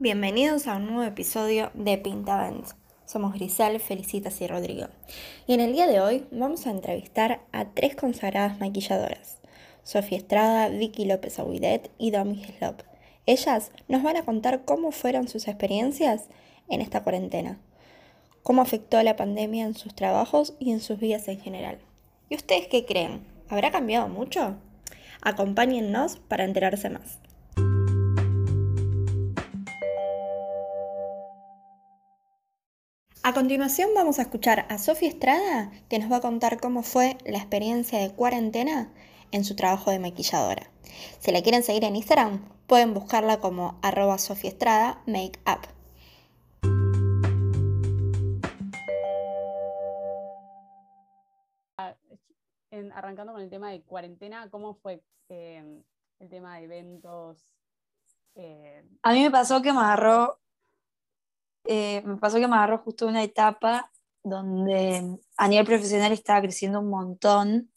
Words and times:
Bienvenidos 0.00 0.68
a 0.68 0.76
un 0.76 0.86
nuevo 0.86 1.02
episodio 1.02 1.72
de 1.74 1.98
Pintavents. 1.98 2.76
Somos 3.04 3.34
Grisel, 3.34 3.80
Felicitas 3.80 4.40
y 4.40 4.46
Rodrigo. 4.46 4.86
Y 5.48 5.54
en 5.54 5.60
el 5.60 5.72
día 5.72 5.88
de 5.88 5.98
hoy 5.98 6.24
vamos 6.30 6.68
a 6.68 6.70
entrevistar 6.70 7.40
a 7.50 7.64
tres 7.70 7.96
consagradas 7.96 8.60
maquilladoras. 8.60 9.38
Sofía 9.82 10.18
Estrada, 10.18 10.68
Vicky 10.68 11.04
López 11.04 11.40
Aguilet 11.40 11.90
y 11.98 12.12
Domi 12.12 12.44
Slop. 12.44 12.82
Ellas 13.26 13.72
nos 13.88 14.04
van 14.04 14.16
a 14.16 14.24
contar 14.24 14.64
cómo 14.64 14.92
fueron 14.92 15.26
sus 15.26 15.48
experiencias 15.48 16.26
en 16.68 16.80
esta 16.80 17.02
cuarentena, 17.02 17.58
cómo 18.44 18.62
afectó 18.62 19.02
la 19.02 19.16
pandemia 19.16 19.64
en 19.64 19.74
sus 19.74 19.96
trabajos 19.96 20.54
y 20.60 20.70
en 20.70 20.80
sus 20.80 21.00
vidas 21.00 21.26
en 21.26 21.40
general. 21.40 21.80
¿Y 22.28 22.36
ustedes 22.36 22.68
qué 22.68 22.84
creen? 22.84 23.26
¿Habrá 23.48 23.72
cambiado 23.72 24.06
mucho? 24.06 24.54
Acompáñennos 25.22 26.18
para 26.18 26.44
enterarse 26.44 26.88
más. 26.88 27.18
A 33.22 33.34
continuación 33.34 33.90
vamos 33.94 34.18
a 34.18 34.22
escuchar 34.22 34.66
a 34.68 34.78
Sofía 34.78 35.08
Estrada, 35.08 35.70
que 35.88 35.98
nos 35.98 36.10
va 36.10 36.16
a 36.16 36.20
contar 36.20 36.60
cómo 36.60 36.82
fue 36.82 37.18
la 37.26 37.38
experiencia 37.38 37.98
de 37.98 38.10
cuarentena 38.10 38.92
en 39.32 39.44
su 39.44 39.56
trabajo 39.56 39.90
de 39.90 39.98
maquilladora. 39.98 40.70
Si 41.18 41.32
la 41.32 41.42
quieren 41.42 41.62
seguir 41.62 41.84
en 41.84 41.96
Instagram, 41.96 42.44
pueden 42.66 42.94
buscarla 42.94 43.40
como 43.40 43.78
arroba 43.82 44.18
Sofía 44.18 44.50
Estrada 44.50 45.02
Makeup. 45.06 45.66
arrancando 52.94 53.32
con 53.32 53.42
el 53.42 53.50
tema 53.50 53.70
de 53.70 53.82
cuarentena, 53.82 54.48
¿cómo 54.50 54.74
fue 54.74 55.02
eh, 55.28 55.82
el 56.20 56.28
tema 56.28 56.56
de 56.56 56.64
eventos? 56.64 57.44
Eh? 58.34 58.84
A 59.02 59.12
mí 59.12 59.22
me 59.22 59.30
pasó 59.30 59.62
que 59.62 59.72
me 59.72 59.80
agarró 59.80 60.38
eh, 61.70 62.02
me 62.06 62.16
pasó 62.16 62.38
que 62.38 62.48
me 62.48 62.56
agarró 62.56 62.78
justo 62.78 63.06
una 63.06 63.22
etapa 63.22 63.92
donde 64.24 65.18
a 65.36 65.48
nivel 65.48 65.66
profesional 65.66 66.12
estaba 66.12 66.40
creciendo 66.40 66.80
un 66.80 66.88
montón, 66.88 67.70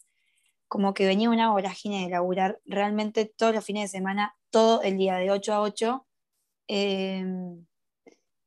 como 0.69 0.93
que 0.93 1.05
venía 1.05 1.29
una 1.29 1.51
vorágine 1.51 2.03
de 2.03 2.09
laburar 2.09 2.61
realmente 2.65 3.25
todos 3.25 3.53
los 3.53 3.65
fines 3.65 3.91
de 3.91 3.97
semana, 3.97 4.37
todo 4.49 4.81
el 4.81 4.97
día 4.97 5.17
de 5.17 5.29
8 5.31 5.53
a 5.53 5.61
8, 5.61 6.07
em, 6.67 7.65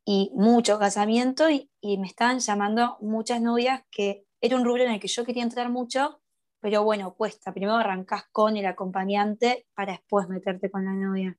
y 0.06 0.30
mucho 0.34 0.78
casamiento, 0.78 1.50
y, 1.50 1.70
y, 1.82 1.98
me 1.98 2.06
estaban 2.06 2.38
llamando 2.38 2.96
muchas 3.02 3.42
novias 3.42 3.82
que 3.90 4.24
era 4.40 4.56
un 4.56 4.64
rubro 4.64 4.84
en 4.84 4.92
el 4.92 5.00
que 5.00 5.08
yo 5.08 5.26
quería 5.26 5.42
entrar 5.42 5.68
mucho, 5.68 6.22
pero 6.60 6.84
bueno, 6.84 7.14
cuesta, 7.14 7.52
primero 7.52 7.76
arrancas 7.76 8.24
con 8.32 8.56
el 8.56 8.64
acompañante 8.64 9.66
para 9.74 9.92
después 9.92 10.26
meterte 10.28 10.70
con 10.70 10.86
la 10.86 10.92
novia. 10.92 11.38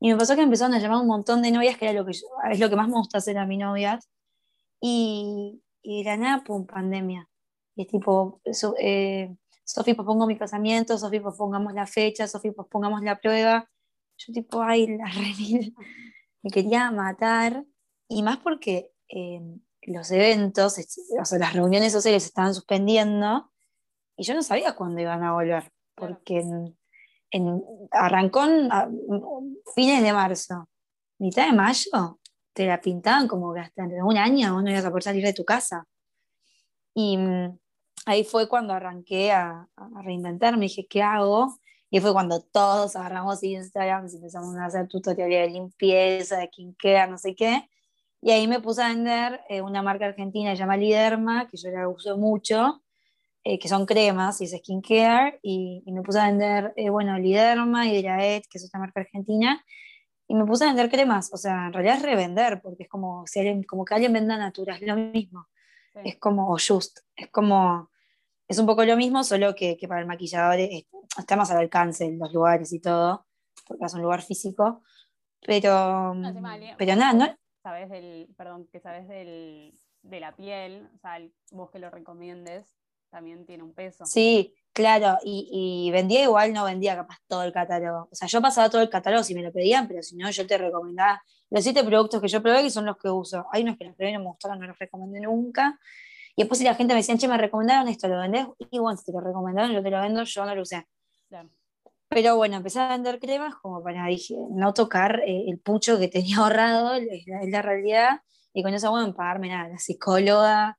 Y 0.00 0.10
me 0.10 0.16
pasó 0.16 0.34
que 0.36 0.42
empezaron 0.42 0.74
a 0.74 0.78
llamar 0.78 1.00
un 1.00 1.06
montón 1.06 1.42
de 1.42 1.50
novias, 1.50 1.78
que 1.78 1.86
era 1.86 1.94
lo 1.94 2.04
que 2.04 2.12
es 2.12 2.60
lo 2.60 2.68
que 2.70 2.76
más 2.76 2.88
me 2.88 2.94
gusta 2.94 3.18
hacer 3.18 3.38
a 3.38 3.46
mis 3.46 3.58
novias. 3.58 4.08
Y, 4.80 5.62
y 5.82 6.02
de 6.02 6.10
la 6.10 6.16
nada, 6.16 6.44
pum, 6.44 6.66
pandemia. 6.66 7.28
Y 7.76 7.82
es 7.82 7.88
tipo, 7.88 8.40
eh, 8.78 9.34
Sofi, 9.64 9.94
pospongo 9.94 10.26
mi 10.26 10.36
casamiento, 10.36 10.98
Sofi, 10.98 11.20
pospongamos 11.20 11.72
la 11.72 11.86
fecha, 11.86 12.28
Sofi, 12.28 12.50
pospongamos 12.50 13.02
la 13.02 13.18
prueba. 13.18 13.68
Yo 14.18 14.32
tipo, 14.32 14.62
ay, 14.62 14.86
la 14.96 15.06
remil. 15.06 15.74
Me 16.42 16.50
quería 16.50 16.90
matar. 16.90 17.64
Y 18.08 18.22
más 18.22 18.38
porque 18.38 18.92
eh, 19.08 19.40
los 19.82 20.10
eventos, 20.10 20.78
o 21.18 21.24
sea, 21.24 21.38
las 21.38 21.54
reuniones 21.54 21.92
sociales 21.92 22.24
estaban 22.24 22.54
suspendiendo 22.54 23.50
y 24.16 24.24
yo 24.24 24.34
no 24.34 24.42
sabía 24.42 24.74
cuándo 24.74 25.00
iban 25.00 25.22
a 25.22 25.32
volver. 25.32 25.72
Porque 25.94 26.44
arrancó 27.90 28.44
en 28.44 28.68
fines 29.74 30.02
de 30.02 30.12
marzo, 30.12 30.68
mitad 31.18 31.46
de 31.46 31.52
mayo, 31.52 32.20
te 32.52 32.66
la 32.66 32.80
pintaban 32.80 33.28
como 33.28 33.52
que 33.52 33.60
hasta 33.60 33.84
un 33.84 34.16
año 34.16 34.62
no 34.62 34.70
ibas 34.70 34.84
a 34.84 34.90
poder 34.90 35.02
salir 35.02 35.24
de 35.24 35.32
tu 35.32 35.44
casa. 35.44 35.86
Y 36.94 37.16
mm, 37.18 37.58
ahí 38.06 38.24
fue 38.24 38.48
cuando 38.48 38.72
arranqué 38.72 39.32
a, 39.32 39.68
reinventarme, 40.02 40.66
dije, 40.66 40.86
¿qué 40.86 41.02
hago? 41.02 41.58
Y 41.90 42.00
fue 42.00 42.12
cuando 42.12 42.40
todos 42.40 42.96
agarramos 42.96 43.42
Instagram 43.42 44.06
y 44.10 44.16
empezamos 44.16 44.56
a 44.56 44.66
hacer 44.66 44.88
tutoriales 44.88 45.48
de 45.48 45.58
limpieza, 45.58 46.38
de 46.38 46.46
skincare, 46.46 47.10
no 47.10 47.18
sé 47.18 47.34
qué. 47.34 47.68
Y 48.20 48.30
ahí 48.30 48.46
me 48.48 48.60
puse 48.60 48.82
a 48.82 48.88
vender 48.88 49.42
eh, 49.48 49.60
una 49.60 49.82
marca 49.82 50.06
argentina 50.06 50.50
que 50.50 50.56
se 50.56 50.60
llama 50.60 50.76
Liderma, 50.76 51.46
que 51.48 51.56
yo 51.56 51.70
la 51.70 51.88
uso 51.88 52.16
mucho, 52.16 52.82
eh, 53.46 53.58
que 53.58 53.68
son 53.68 53.84
cremas 53.84 54.40
y 54.40 54.44
es 54.44 54.52
skincare, 54.52 55.38
y, 55.42 55.82
y 55.84 55.92
me 55.92 56.00
puse 56.00 56.18
a 56.18 56.26
vender, 56.26 56.72
eh, 56.76 56.88
bueno, 56.88 57.18
Liderma 57.18 57.86
y 57.86 58.02
Draet, 58.02 58.46
que 58.48 58.56
es 58.56 58.64
otra 58.64 58.80
marca 58.80 59.00
argentina, 59.00 59.62
y 60.26 60.34
me 60.34 60.46
puse 60.46 60.64
a 60.64 60.68
vender 60.68 60.90
cremas, 60.90 61.30
o 61.30 61.36
sea, 61.36 61.66
en 61.66 61.74
realidad 61.74 61.96
es 61.96 62.02
revender, 62.02 62.62
porque 62.62 62.84
es 62.84 62.88
como, 62.88 63.26
si 63.26 63.40
alguien, 63.40 63.62
como 63.64 63.84
que 63.84 63.92
alguien 63.92 64.14
venda 64.14 64.38
Natura, 64.38 64.76
es 64.76 64.80
lo 64.80 64.96
mismo, 64.96 65.46
es 66.02 66.16
como, 66.16 66.50
o 66.50 66.56
Just, 66.56 67.00
es 67.14 67.28
como, 67.30 67.90
es 68.48 68.58
un 68.58 68.64
poco 68.64 68.82
lo 68.86 68.96
mismo, 68.96 69.22
solo 69.22 69.54
que, 69.54 69.76
que 69.76 69.88
para 69.88 70.00
el 70.00 70.06
maquillador 70.06 70.58
está 71.18 71.36
más 71.36 71.50
al 71.50 71.58
alcance 71.58 72.06
en 72.06 72.18
los 72.18 72.32
lugares 72.32 72.72
y 72.72 72.80
todo, 72.80 73.26
porque 73.66 73.84
es 73.84 73.92
un 73.92 74.00
lugar 74.00 74.22
físico, 74.22 74.82
pero, 75.46 76.14
pero 76.78 76.96
nada, 76.96 77.12
¿no? 77.12 77.38
Sabes 77.62 77.90
del, 77.90 78.32
perdón, 78.38 78.66
que 78.72 78.80
sabes 78.80 79.06
del, 79.06 79.78
de 80.00 80.20
la 80.20 80.34
piel, 80.34 80.88
o 80.94 80.98
sea, 80.98 81.20
vos 81.50 81.70
que 81.70 81.78
lo 81.78 81.90
recomiendes, 81.90 82.74
también 83.14 83.46
tiene 83.46 83.62
un 83.62 83.72
peso. 83.72 84.04
Sí, 84.04 84.52
claro, 84.72 85.18
y, 85.22 85.88
vendía 85.92 86.24
igual, 86.24 86.52
no 86.52 86.64
vendía 86.64 86.96
capaz 86.96 87.18
todo 87.28 87.44
el 87.44 87.52
catálogo. 87.52 88.08
O 88.10 88.14
sea, 88.14 88.26
yo 88.26 88.42
pasaba 88.42 88.68
todo 88.68 88.82
el 88.82 88.90
catálogo 88.90 89.22
si 89.22 89.36
me 89.36 89.42
lo 89.42 89.52
pedían, 89.52 89.86
pero 89.86 90.02
si 90.02 90.16
no, 90.16 90.28
yo 90.30 90.44
te 90.44 90.58
recomendaba 90.58 91.22
los 91.48 91.62
siete 91.62 91.84
productos 91.84 92.20
que 92.20 92.26
yo 92.26 92.42
probé 92.42 92.64
que 92.64 92.70
son 92.70 92.86
los 92.86 92.96
que 92.96 93.08
uso. 93.08 93.46
Hay 93.52 93.62
unos 93.62 93.76
que 93.76 93.84
los 93.84 93.94
probé 93.94 94.10
y 94.10 94.14
no 94.14 94.18
me 94.18 94.26
gustaron, 94.26 94.58
no 94.58 94.66
los 94.66 94.76
recomendé 94.76 95.20
nunca. 95.20 95.78
Y 96.34 96.42
después 96.42 96.58
si 96.58 96.64
la 96.64 96.74
gente 96.74 96.92
me 96.92 97.00
decía, 97.00 97.16
che, 97.16 97.28
me 97.28 97.38
recomendaron 97.38 97.86
esto, 97.86 98.08
¿lo 98.08 98.18
vendés? 98.18 98.46
Y 98.72 98.80
bueno, 98.80 98.98
si 98.98 99.04
te 99.04 99.12
lo 99.12 99.20
recomendaron, 99.20 99.70
yo 99.70 99.80
te 99.80 99.90
lo 99.90 100.00
vendo, 100.00 100.24
yo 100.24 100.44
no 100.44 100.54
lo 100.56 100.62
usé. 100.62 100.84
Pero 102.08 102.36
bueno, 102.36 102.56
empecé 102.56 102.80
a 102.80 102.88
vender 102.88 103.20
cremas 103.20 103.54
como 103.56 103.80
para 103.80 104.06
dije, 104.06 104.36
no 104.50 104.74
tocar 104.74 105.20
eh, 105.24 105.44
el 105.46 105.60
pucho 105.60 106.00
que 106.00 106.08
tenía 106.08 106.38
ahorrado, 106.38 106.94
es 106.94 107.26
la, 107.26 107.62
realidad, 107.62 108.22
y 108.52 108.64
con 108.64 108.74
eso, 108.74 108.90
bueno, 108.90 109.14
pagarme 109.14 109.50
nada, 109.50 109.68
la 109.68 109.78
psicóloga, 109.78 110.78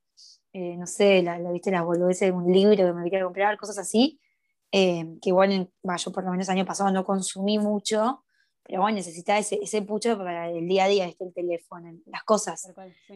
eh, 0.58 0.74
no 0.74 0.86
sé, 0.86 1.22
la, 1.22 1.38
la, 1.38 1.52
viste, 1.52 1.70
las 1.70 1.84
boludeces 1.84 2.28
de 2.28 2.32
un 2.32 2.50
libro 2.50 2.76
que 2.76 2.92
me 2.94 3.04
quería 3.04 3.24
comprar, 3.24 3.58
cosas 3.58 3.76
así, 3.76 4.18
eh, 4.72 5.04
que 5.20 5.28
igual 5.28 5.52
en, 5.52 5.70
yo 5.98 6.12
por 6.12 6.24
lo 6.24 6.30
menos 6.30 6.48
el 6.48 6.54
año 6.54 6.64
pasado 6.64 6.90
no 6.90 7.04
consumí 7.04 7.58
mucho, 7.58 8.24
pero 8.62 8.80
bueno, 8.80 8.96
necesitaba 8.96 9.38
ese, 9.38 9.58
ese 9.60 9.82
pucho 9.82 10.16
para 10.16 10.48
el 10.48 10.66
día 10.66 10.84
a 10.84 10.88
día, 10.88 11.04
este, 11.04 11.24
el 11.24 11.34
teléfono, 11.34 11.92
las 12.06 12.24
cosas. 12.24 12.72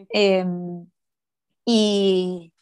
Em, 0.09 0.85
y, 1.65 2.53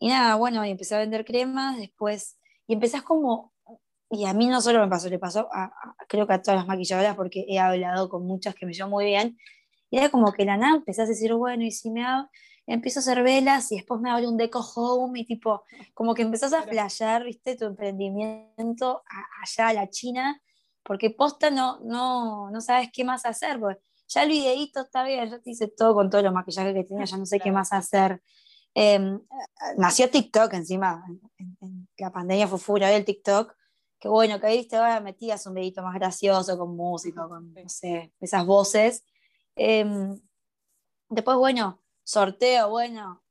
y 0.00 0.08
nada, 0.08 0.34
bueno, 0.34 0.66
y 0.66 0.70
empecé 0.70 0.96
a 0.96 0.98
vender 0.98 1.24
cremas, 1.24 1.78
después, 1.78 2.40
y 2.66 2.72
empezás 2.72 3.02
como, 3.04 3.52
y 4.10 4.24
a 4.24 4.34
mí 4.34 4.48
no 4.48 4.60
solo 4.60 4.80
me 4.80 4.88
pasó, 4.88 5.08
le 5.08 5.20
pasó 5.20 5.48
a, 5.52 5.70
creo 6.08 6.26
que 6.26 6.32
a 6.32 6.42
todas 6.42 6.58
las 6.58 6.66
maquilladoras, 6.66 7.14
porque 7.14 7.46
he 7.48 7.60
hablado 7.60 8.08
con 8.08 8.26
muchas 8.26 8.56
que 8.56 8.66
me 8.66 8.72
llevan 8.72 8.90
muy 8.90 9.04
bien, 9.04 9.38
y 9.90 9.98
era 9.98 10.08
como 10.08 10.32
que 10.32 10.44
la 10.44 10.56
nada 10.56 10.74
empezás 10.74 11.06
a 11.06 11.10
decir, 11.10 11.32
bueno, 11.34 11.62
y 11.62 11.70
si 11.70 11.92
me 11.92 12.04
hago, 12.04 12.28
empiezo 12.68 13.00
a 13.00 13.02
hacer 13.02 13.22
velas 13.22 13.72
y 13.72 13.76
después 13.76 14.00
me 14.00 14.10
abro 14.10 14.28
un 14.28 14.36
deco 14.36 14.60
home 14.60 15.20
y 15.20 15.24
tipo, 15.24 15.64
como 15.94 16.14
que 16.14 16.22
empezás 16.30 16.52
a 16.52 16.62
flashear, 16.62 17.24
viste, 17.24 17.56
tu 17.56 17.64
emprendimiento 17.64 19.02
allá 19.42 19.68
a 19.68 19.72
la 19.72 19.90
China, 19.90 20.40
porque 20.82 21.10
posta 21.10 21.50
no, 21.50 21.80
no, 21.80 22.50
no 22.50 22.60
sabes 22.60 22.90
qué 22.92 23.04
más 23.04 23.26
hacer, 23.26 23.58
porque 23.58 23.80
ya 24.06 24.22
el 24.22 24.30
videíto 24.30 24.82
está 24.82 25.04
bien, 25.04 25.30
ya 25.30 25.38
te 25.38 25.50
hice 25.50 25.68
todo 25.68 25.94
con 25.94 26.08
todo 26.10 26.22
lo 26.22 26.32
maquillaje 26.32 26.72
que 26.72 26.84
tenía, 26.84 27.04
ya 27.04 27.16
no 27.16 27.26
sé 27.26 27.40
qué 27.40 27.50
más 27.50 27.72
hacer. 27.72 28.22
Em, 28.74 29.20
nació 29.76 30.08
TikTok 30.10 30.52
encima, 30.54 31.04
en, 31.38 31.88
la 31.96 32.12
pandemia 32.12 32.48
fue 32.48 32.58
furia 32.58 32.88
del 32.88 33.04
TikTok, 33.04 33.54
que 33.98 34.08
bueno, 34.08 34.40
que 34.40 34.46
ahí 34.46 34.68
te 34.68 34.78
va 34.78 35.00
metías 35.00 35.46
un 35.46 35.54
videito 35.54 35.82
más 35.82 35.94
gracioso 35.94 36.56
con 36.56 36.76
música, 36.76 37.26
con, 37.28 37.52
no 37.52 37.68
sé, 37.68 38.12
esas 38.20 38.46
voces. 38.46 39.04
Em, 39.56 40.18
después, 41.08 41.36
bueno, 41.36 41.82
sorteo, 42.08 42.70
bueno, 42.70 43.22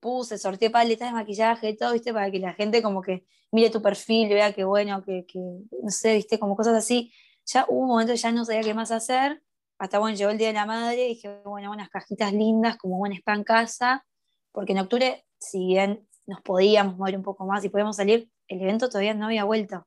puse, 0.00 0.38
sorteé 0.38 0.70
paletas 0.70 1.10
de 1.10 1.12
maquillaje 1.14 1.68
y 1.68 1.76
todo, 1.76 1.92
¿viste? 1.92 2.14
Para 2.14 2.30
que 2.30 2.38
la 2.38 2.54
gente 2.54 2.82
como 2.82 3.02
que 3.02 3.26
mire 3.50 3.68
tu 3.68 3.82
perfil, 3.82 4.30
vea 4.30 4.54
que 4.54 4.64
bueno, 4.64 5.04
que, 5.04 5.26
que, 5.26 5.38
no 5.38 5.90
sé, 5.90 6.14
¿viste? 6.14 6.38
Como 6.38 6.56
cosas 6.56 6.74
así. 6.74 7.12
Ya 7.44 7.66
hubo 7.68 7.80
un 7.80 7.88
momento 7.88 8.14
ya 8.14 8.32
no 8.32 8.46
sabía 8.46 8.62
qué 8.62 8.72
más 8.72 8.90
hacer, 8.90 9.42
hasta 9.78 9.98
bueno, 9.98 10.16
llegó 10.16 10.30
el 10.30 10.38
Día 10.38 10.46
de 10.46 10.54
la 10.54 10.64
Madre 10.64 11.04
y 11.04 11.08
dije, 11.08 11.42
bueno, 11.44 11.70
unas 11.70 11.90
cajitas 11.90 12.32
lindas, 12.32 12.78
como 12.78 12.96
buen 12.96 13.12
spa 13.12 13.34
en 13.34 13.44
casa, 13.44 14.06
porque 14.50 14.72
en 14.72 14.78
octubre, 14.78 15.26
si 15.38 15.66
bien 15.66 16.08
nos 16.26 16.40
podíamos 16.40 16.96
mover 16.96 17.16
un 17.16 17.22
poco 17.22 17.44
más 17.44 17.62
y 17.64 17.68
podíamos 17.68 17.96
salir, 17.96 18.30
el 18.48 18.62
evento 18.62 18.88
todavía 18.88 19.12
no 19.12 19.26
había 19.26 19.44
vuelto. 19.44 19.86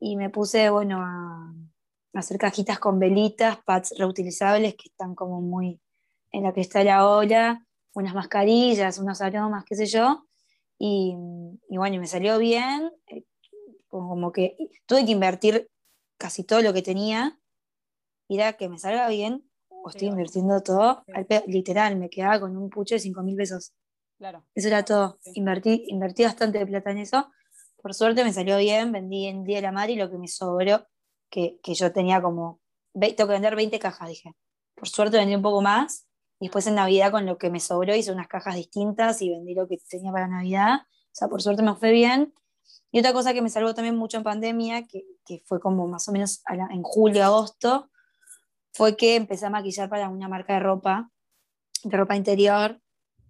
Y 0.00 0.16
me 0.16 0.28
puse, 0.28 0.70
bueno, 0.70 1.02
a 1.02 1.54
hacer 2.14 2.36
cajitas 2.36 2.80
con 2.80 2.98
velitas, 2.98 3.58
pads 3.64 3.94
reutilizables 3.96 4.74
que 4.74 4.88
están 4.88 5.14
como 5.14 5.40
muy 5.40 5.80
en 6.32 6.42
la 6.44 6.52
que 6.52 6.60
está 6.60 6.84
la 6.84 7.06
ola, 7.08 7.66
unas 7.94 8.14
mascarillas, 8.14 8.98
unos 8.98 9.20
aromas, 9.20 9.64
qué 9.64 9.74
sé 9.74 9.86
yo, 9.86 10.26
y, 10.78 11.14
y 11.68 11.76
bueno, 11.76 11.98
me 12.00 12.06
salió 12.06 12.38
bien, 12.38 12.90
eh, 13.08 13.24
como 13.88 14.30
que 14.32 14.56
tuve 14.86 15.04
que 15.04 15.10
invertir 15.12 15.68
casi 16.18 16.44
todo 16.44 16.62
lo 16.62 16.72
que 16.72 16.82
tenía, 16.82 17.38
era 18.28 18.52
que 18.54 18.68
me 18.68 18.78
salga 18.78 19.08
bien 19.08 19.50
o 19.68 19.88
estoy 19.88 20.02
Sí, 20.02 20.06
invirtiendo 20.12 20.62
todo, 20.62 21.02
sí. 21.06 21.12
literal, 21.46 21.96
me 21.96 22.10
quedaba 22.10 22.38
con 22.40 22.56
un 22.56 22.70
pucho 22.70 22.94
de 22.94 23.00
5 23.00 23.22
mil 23.22 23.34
pesos. 23.36 23.72
Claro. 24.18 24.44
Eso 24.54 24.68
era 24.68 24.84
todo. 24.84 25.18
Sí. 25.22 25.32
Invertí, 25.34 25.84
invertí 25.88 26.24
bastante 26.24 26.64
plata 26.66 26.90
en 26.90 26.98
eso. 26.98 27.30
Por 27.82 27.94
suerte 27.94 28.22
me 28.22 28.32
salió 28.32 28.58
bien, 28.58 28.92
vendí 28.92 29.26
en 29.26 29.42
Día 29.44 29.56
de 29.56 29.62
la 29.62 29.72
Madre 29.72 29.92
y 29.92 29.96
lo 29.96 30.10
que 30.10 30.18
me 30.18 30.28
sobró, 30.28 30.86
que, 31.30 31.58
que 31.62 31.74
yo 31.74 31.90
tenía 31.92 32.20
como, 32.20 32.60
tengo 32.92 33.16
que 33.16 33.32
vender 33.32 33.56
20 33.56 33.78
cajas, 33.78 34.08
dije. 34.08 34.32
Por 34.74 34.88
suerte 34.88 35.16
vendí 35.16 35.34
un 35.34 35.42
poco 35.42 35.62
más. 35.62 36.06
Y 36.40 36.46
después 36.46 36.66
en 36.66 36.74
Navidad 36.74 37.10
con 37.12 37.26
lo 37.26 37.38
que 37.38 37.50
me 37.50 37.60
sobró 37.60 37.94
hice 37.94 38.10
unas 38.12 38.26
cajas 38.28 38.56
distintas 38.56 39.20
y 39.22 39.30
vendí 39.30 39.54
lo 39.54 39.68
que 39.68 39.78
tenía 39.88 40.10
para 40.10 40.26
Navidad. 40.26 40.78
O 40.82 41.12
sea, 41.12 41.28
por 41.28 41.42
suerte 41.42 41.62
me 41.62 41.74
fue 41.76 41.92
bien. 41.92 42.34
Y 42.90 42.98
otra 43.00 43.12
cosa 43.12 43.32
que 43.34 43.42
me 43.42 43.50
salvó 43.50 43.74
también 43.74 43.96
mucho 43.96 44.16
en 44.16 44.22
pandemia, 44.24 44.86
que, 44.86 45.04
que 45.24 45.42
fue 45.46 45.60
como 45.60 45.86
más 45.86 46.08
o 46.08 46.12
menos 46.12 46.42
la- 46.48 46.68
en 46.72 46.82
julio, 46.82 47.24
agosto, 47.24 47.90
fue 48.72 48.96
que 48.96 49.16
empecé 49.16 49.46
a 49.46 49.50
maquillar 49.50 49.88
para 49.88 50.08
una 50.08 50.28
marca 50.28 50.54
de 50.54 50.60
ropa, 50.60 51.10
de 51.84 51.96
ropa 51.96 52.16
interior. 52.16 52.80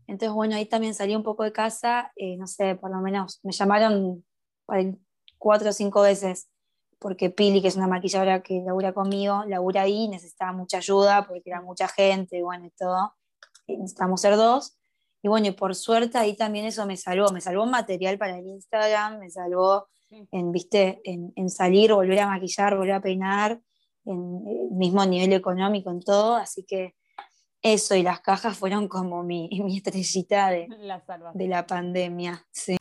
Entonces, 0.07 0.35
bueno, 0.35 0.57
ahí 0.57 0.67
también 0.67 0.95
salí 0.95 1.15
un 1.15 1.23
poco 1.23 1.45
de 1.45 1.53
casa, 1.53 2.13
eh, 2.17 2.37
no 2.37 2.47
sé, 2.47 2.75
por 2.77 2.91
lo 2.91 3.01
menos 3.01 3.41
me 3.43 3.53
llamaron 3.53 4.25
cuatro 5.39 5.71
o 5.71 5.73
cinco 5.73 6.03
veces, 6.03 6.49
porque 7.01 7.31
Pili, 7.31 7.63
que 7.63 7.69
es 7.69 7.77
una 7.77 7.89
maquilladora 7.89 8.43
que 8.43 8.61
labura 8.61 8.93
conmigo, 8.93 9.43
labura 9.47 9.83
ahí, 9.83 10.07
necesitaba 10.07 10.53
mucha 10.53 10.77
ayuda, 10.77 11.27
porque 11.27 11.51
era 11.51 11.63
mucha 11.63 11.89
gente, 11.89 12.43
bueno, 12.43 12.67
y 12.67 12.71
todo. 12.71 13.15
Necesitamos 13.67 14.21
ser 14.21 14.37
dos. 14.37 14.77
Y 15.23 15.29
bueno, 15.29 15.49
y 15.49 15.53
por 15.53 15.75
suerte 15.75 16.19
ahí 16.19 16.37
también 16.37 16.67
eso 16.67 16.87
me 16.87 16.97
salvó, 16.97 17.31
me 17.33 17.41
salvó 17.41 17.67
material 17.67 18.19
para 18.19 18.39
el 18.39 18.47
Instagram, 18.47 19.19
me 19.19 19.31
salvó 19.31 19.89
en, 20.31 20.53
viste, 20.53 21.01
en, 21.05 21.33
en 21.37 21.49
salir, 21.49 21.93
volver 21.93 22.21
a 22.21 22.27
maquillar, 22.27 22.77
volver 22.77 22.93
a 22.93 23.01
peinar, 23.01 23.61
en 24.05 24.43
el 24.47 24.71
mismo 24.73 25.05
nivel 25.07 25.33
económico, 25.33 25.91
en 25.91 26.01
todo, 26.01 26.37
así 26.37 26.65
que 26.65 26.95
eso 27.63 27.95
y 27.95 28.03
las 28.03 28.21
cajas 28.21 28.57
fueron 28.57 28.89
como 28.89 29.23
mi, 29.23 29.49
mi 29.65 29.77
estrellita 29.77 30.51
de, 30.51 30.69
La 30.81 31.03
de 31.35 31.49
la 31.49 31.67
pandemia. 31.67 32.47
Sí. 32.51 32.77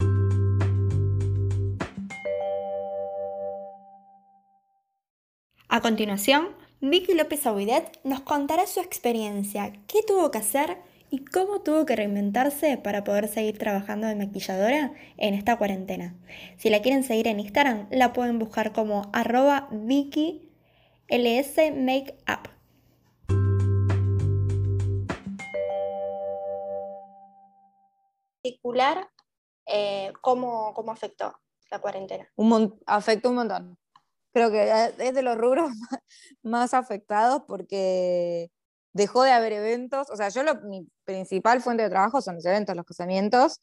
A 5.71 5.81
continuación, 5.81 6.55
Vicky 6.81 7.13
López 7.13 7.45
Aguidet 7.45 7.99
nos 8.03 8.21
contará 8.21 8.65
su 8.65 8.79
experiencia, 8.79 9.71
qué 9.85 10.01
tuvo 10.01 10.31
que 10.31 10.39
hacer 10.39 10.81
y 11.11 11.23
cómo 11.25 11.61
tuvo 11.61 11.85
que 11.85 11.95
reinventarse 11.95 12.77
para 12.77 13.03
poder 13.03 13.27
seguir 13.27 13.59
trabajando 13.59 14.07
de 14.07 14.15
maquilladora 14.15 14.93
en 15.17 15.35
esta 15.35 15.59
cuarentena. 15.59 16.15
Si 16.57 16.71
la 16.71 16.81
quieren 16.81 17.03
seguir 17.03 17.27
en 17.27 17.39
Instagram, 17.39 17.87
la 17.91 18.13
pueden 18.13 18.39
buscar 18.39 18.73
como 18.73 19.11
arroba 19.13 19.67
Vicky 19.69 20.49
LS 21.07 21.71
Makeup. 21.75 22.49
Particular, 28.41 29.07
eh, 29.67 30.13
¿cómo, 30.21 30.73
¿cómo 30.73 30.91
afectó 30.91 31.39
la 31.69 31.77
cuarentena? 31.77 32.27
un 32.35 32.75
afecta 32.87 33.29
un 33.29 33.35
montón. 33.35 33.77
Creo 34.33 34.51
que 34.51 34.71
es 34.99 35.13
de 35.13 35.21
los 35.23 35.37
rubros 35.37 35.69
más- 36.43 36.73
afectados 36.73 37.43
porque 37.47 38.51
dejó 38.93 39.23
de 39.23 39.31
haber 39.31 39.53
eventos. 39.53 40.09
O 40.09 40.15
sea, 40.15 40.29
yo 40.29 40.43
lo, 40.43 40.55
mi 40.61 40.87
principal 41.05 41.61
fuente 41.61 41.83
de 41.83 41.89
trabajo 41.89 42.21
son 42.21 42.35
los 42.35 42.45
eventos, 42.45 42.75
los 42.75 42.85
casamientos. 42.85 43.59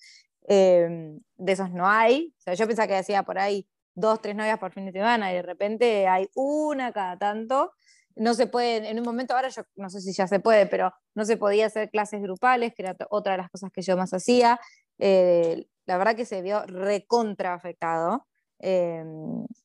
eh, 0.49 1.19
de 1.37 1.53
esos 1.53 1.71
no 1.71 1.89
hay. 1.89 2.35
O 2.39 2.41
sea, 2.43 2.55
yo 2.55 2.67
pensaba 2.67 2.87
que 2.89 2.97
hacía 2.97 3.23
por 3.25 3.39
ahí 3.39 3.67
dos, 3.95 4.21
tres 4.21 4.37
novias 4.37 4.59
por 4.59 4.73
fin 4.73 4.87
de 4.87 4.93
semana 4.93 5.33
y 5.33 5.37
de 5.37 5.43
repente 5.43 6.07
hay 6.09 6.29
una 6.35 6.93
cada 6.93 7.19
tanto. 7.19 7.73
No 8.15 8.33
se 8.35 8.47
puede, 8.47 8.89
en 8.89 8.99
un 8.99 9.05
momento 9.05 9.35
ahora 9.35 9.49
yo 9.49 9.62
no 9.77 9.91
sé 9.91 10.01
si 10.01 10.12
ya 10.12 10.27
se 10.27 10.41
puede, 10.41 10.67
pero 10.67 10.93
no 11.15 11.25
se 11.25 11.37
podía 11.37 11.67
hacer 11.67 11.91
clases 11.91 12.23
grupales, 12.23 12.73
que 12.75 12.83
era 12.83 12.97
otra 13.11 13.33
de 13.33 13.39
las 13.39 13.51
cosas 13.51 13.71
que 13.73 13.83
yo 13.83 13.97
más 13.97 14.12
hacía. 14.15 14.59
Eh, 14.99 15.67
la 15.87 15.99
verdad 15.99 16.17
que 16.17 16.25
se 16.25 16.41
vio 16.43 16.62
recontra 16.67 17.55
afectado. 17.55 18.27
Eh, 18.58 19.05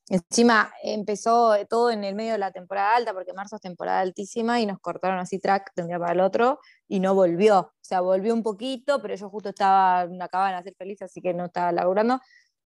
encima 0.09 0.73
empezó 0.83 1.55
todo 1.69 1.91
en 1.91 2.03
el 2.03 2.15
medio 2.15 2.33
de 2.33 2.37
la 2.37 2.51
temporada 2.51 2.95
alta, 2.95 3.13
porque 3.13 3.33
marzo 3.33 3.55
es 3.55 3.61
temporada 3.61 3.99
altísima 4.01 4.59
y 4.59 4.65
nos 4.65 4.79
cortaron 4.79 5.19
así 5.19 5.39
track 5.39 5.71
de 5.75 5.83
un 5.83 5.87
día 5.89 5.99
para 5.99 6.13
el 6.13 6.19
otro 6.21 6.59
y 6.87 6.99
no 6.99 7.15
volvió. 7.15 7.59
O 7.59 7.71
sea, 7.81 8.01
volvió 8.01 8.33
un 8.33 8.43
poquito, 8.43 9.01
pero 9.01 9.15
yo 9.15 9.29
justo 9.29 9.49
estaba, 9.49 10.07
me 10.07 10.23
acababan 10.23 10.53
de 10.53 10.57
hacer 10.59 10.75
feliz, 10.77 11.01
así 11.01 11.21
que 11.21 11.33
no 11.33 11.45
estaba 11.45 11.71
laburando. 11.71 12.19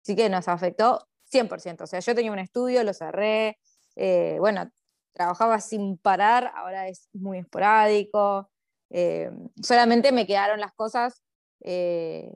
Así 0.03 0.15
que 0.15 0.29
nos 0.29 0.47
afectó 0.47 1.07
100%. 1.31 1.83
O 1.83 1.87
sea, 1.87 1.99
yo 1.99 2.15
tenía 2.15 2.31
un 2.31 2.39
estudio, 2.39 2.83
lo 2.83 2.93
cerré. 2.93 3.57
eh, 3.95 4.37
bueno, 4.39 4.69
trabajaba 5.13 5.59
sin 5.59 5.97
parar, 5.97 6.51
ahora 6.55 6.87
es 6.87 7.09
muy 7.13 7.39
esporádico. 7.39 8.49
eh, 8.89 9.31
solamente 9.61 10.11
me 10.11 10.27
quedaron 10.27 10.59
las 10.59 10.73
cosas 10.73 11.21
eh, 11.63 12.31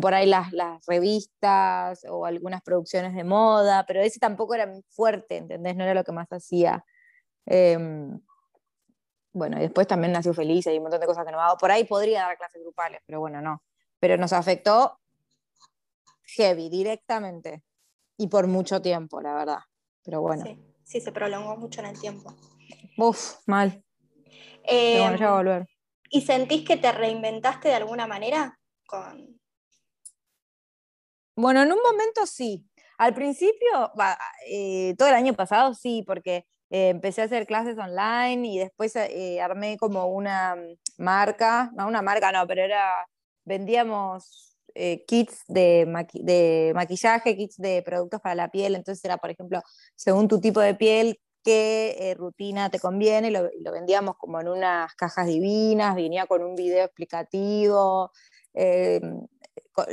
por 0.00 0.14
ahí 0.14 0.26
las, 0.26 0.52
las 0.52 0.84
revistas 0.86 2.04
o 2.08 2.24
algunas 2.24 2.62
producciones 2.62 3.14
de 3.14 3.24
moda, 3.24 3.84
pero 3.86 4.00
ese 4.00 4.18
tampoco 4.18 4.54
era 4.54 4.72
fuerte, 4.88 5.36
¿entendés? 5.36 5.76
No 5.76 5.84
era 5.84 5.94
lo 5.94 6.04
que 6.04 6.12
más 6.12 6.28
hacía. 6.32 6.84
Em, 7.46 8.20
bueno, 9.32 9.58
y 9.58 9.60
después 9.60 9.86
también 9.86 10.12
nació 10.12 10.34
feliz, 10.34 10.66
hay 10.66 10.78
un 10.78 10.84
montón 10.84 11.00
de 11.00 11.06
cosas 11.06 11.24
que 11.24 11.32
no 11.32 11.40
hago. 11.40 11.56
Por 11.58 11.70
ahí 11.70 11.84
podría 11.84 12.22
dar 12.22 12.36
clases 12.36 12.62
grupales, 12.62 13.00
pero 13.06 13.20
bueno, 13.20 13.40
no. 13.40 13.62
Pero 14.00 14.16
nos 14.16 14.32
afectó 14.32 14.98
heavy, 16.36 16.68
directamente. 16.68 17.62
Y 18.16 18.28
por 18.28 18.46
mucho 18.46 18.80
tiempo, 18.82 19.20
la 19.20 19.34
verdad. 19.34 19.58
Pero 20.04 20.20
bueno, 20.20 20.44
Sí, 20.44 20.58
sí, 20.84 21.00
se 21.00 21.12
prolongó 21.12 21.56
mucho 21.56 21.80
en 21.80 21.86
el 21.86 22.00
tiempo. 22.00 22.34
uff, 22.98 23.36
mal. 23.46 23.84
Eh, 24.64 24.92
Pero 24.94 25.02
bueno, 25.04 25.16
ya 25.16 25.26
va 25.26 25.32
a 25.32 25.36
volver. 25.42 25.68
¿Y 26.10 26.22
sentís 26.22 26.66
que 26.66 26.76
te 26.76 26.90
reinventaste 26.92 27.68
de 27.68 27.74
alguna 27.74 28.06
manera? 28.06 28.58
Con... 28.86 29.39
Bueno, 31.40 31.62
en 31.62 31.72
un 31.72 31.78
momento 31.82 32.26
sí. 32.26 32.66
Al 32.98 33.14
principio, 33.14 33.90
eh, 34.46 34.94
todo 34.98 35.08
el 35.08 35.14
año 35.14 35.32
pasado 35.34 35.72
sí, 35.74 36.02
porque 36.06 36.44
eh, 36.68 36.90
empecé 36.90 37.22
a 37.22 37.24
hacer 37.24 37.46
clases 37.46 37.78
online 37.78 38.46
y 38.46 38.58
después 38.58 38.94
eh, 38.96 39.40
armé 39.40 39.78
como 39.78 40.06
una 40.08 40.54
marca, 40.98 41.70
no 41.74 41.86
una 41.88 42.02
marca, 42.02 42.30
no, 42.30 42.46
pero 42.46 42.62
era, 42.62 42.92
vendíamos 43.44 44.46
kits 45.06 45.42
de, 45.48 45.84
maqui- 45.88 46.22
de 46.22 46.72
maquillaje, 46.74 47.36
kits 47.36 47.56
de 47.56 47.82
productos 47.82 48.20
para 48.20 48.34
la 48.34 48.50
piel, 48.50 48.74
entonces 48.76 49.02
era, 49.04 49.16
por 49.18 49.30
ejemplo, 49.30 49.62
según 49.96 50.28
tu 50.28 50.40
tipo 50.40 50.60
de 50.60 50.74
piel, 50.74 51.18
qué 51.42 52.14
rutina 52.18 52.70
te 52.70 52.78
conviene, 52.78 53.30
lo, 53.30 53.48
vendíamos 53.72 54.16
como 54.18 54.40
en 54.40 54.48
unas 54.48 54.94
cajas 54.94 55.26
divinas, 55.26 55.94
venía 55.96 56.26
con 56.26 56.42
un 56.44 56.54
video 56.54 56.84
explicativo. 56.84 58.12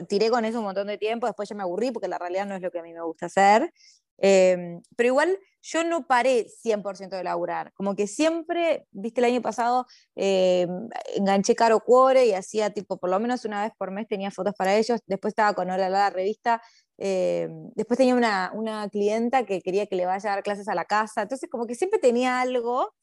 Tiré 0.07 0.29
con 0.29 0.45
eso 0.45 0.59
un 0.59 0.65
montón 0.65 0.87
de 0.87 0.97
tiempo, 0.97 1.27
después 1.27 1.49
ya 1.49 1.55
me 1.55 1.63
aburrí 1.63 1.91
porque 1.91 2.07
la 2.07 2.17
realidad 2.17 2.45
no 2.45 2.55
es 2.55 2.61
lo 2.61 2.71
que 2.71 2.79
a 2.79 2.83
mí 2.83 2.93
me 2.93 3.01
gusta 3.01 3.27
hacer. 3.27 3.71
Eh, 4.19 4.79
pero 4.95 5.07
igual 5.07 5.37
yo 5.61 5.83
no 5.83 6.07
paré 6.07 6.47
100% 6.49 7.09
de 7.17 7.23
laburar, 7.23 7.73
como 7.73 7.95
que 7.95 8.07
siempre, 8.07 8.87
viste, 8.91 9.21
el 9.21 9.25
año 9.25 9.41
pasado 9.41 9.85
eh, 10.15 10.67
enganché 11.15 11.55
Caro 11.55 11.81
Cuore 11.81 12.25
y 12.25 12.33
hacía 12.33 12.71
tipo, 12.71 12.97
por 12.97 13.09
lo 13.09 13.19
menos 13.19 13.45
una 13.45 13.63
vez 13.63 13.73
por 13.77 13.91
mes 13.91 14.07
tenía 14.07 14.31
fotos 14.31 14.53
para 14.57 14.75
ellos, 14.75 15.01
después 15.05 15.33
estaba 15.33 15.53
con 15.53 15.69
Hola 15.69 15.89
la 15.89 16.09
revista, 16.09 16.61
eh, 16.97 17.47
después 17.75 17.97
tenía 17.97 18.15
una, 18.15 18.51
una 18.55 18.89
clienta 18.89 19.45
que 19.45 19.61
quería 19.61 19.85
que 19.87 19.95
le 19.95 20.05
vaya 20.05 20.31
a 20.31 20.35
dar 20.35 20.43
clases 20.43 20.67
a 20.67 20.75
la 20.75 20.85
casa, 20.85 21.23
entonces 21.23 21.49
como 21.49 21.67
que 21.67 21.75
siempre 21.75 21.99
tenía 21.99 22.41
algo, 22.41 22.93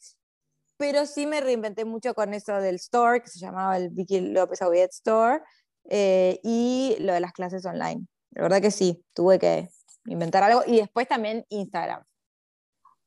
pero 0.76 1.06
sí 1.06 1.26
me 1.26 1.40
reinventé 1.40 1.84
mucho 1.84 2.14
con 2.14 2.34
eso 2.34 2.54
del 2.60 2.76
store, 2.76 3.22
que 3.22 3.28
se 3.28 3.38
llamaba 3.38 3.76
el 3.76 3.90
Vicky 3.90 4.20
López 4.20 4.62
Aguidet 4.62 4.90
Store, 4.92 5.40
eh, 5.88 6.40
y 6.42 6.96
lo 7.00 7.12
de 7.12 7.20
las 7.20 7.32
clases 7.32 7.64
online. 7.66 8.06
La 8.32 8.42
verdad 8.42 8.60
que 8.60 8.70
sí, 8.70 9.04
tuve 9.14 9.38
que 9.38 9.68
inventar 10.06 10.42
algo. 10.42 10.62
Y 10.66 10.76
después 10.78 11.06
también 11.08 11.44
Instagram. 11.48 12.02